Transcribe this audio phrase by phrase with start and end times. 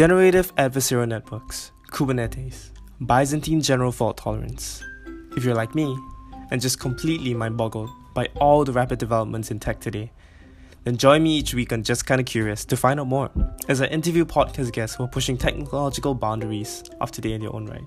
[0.00, 2.70] Generative adversarial networks, Kubernetes,
[3.02, 4.82] Byzantine general fault tolerance.
[5.36, 5.94] If you're like me,
[6.50, 10.10] and just completely mind boggled by all the rapid developments in tech today,
[10.84, 13.30] then join me each week on Just Kinda Curious to find out more
[13.68, 17.66] as I interview podcast guests who are pushing technological boundaries of today in their own
[17.66, 17.84] right.